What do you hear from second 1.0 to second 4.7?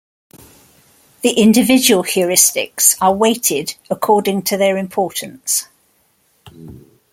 The individual heuristics are weighted according to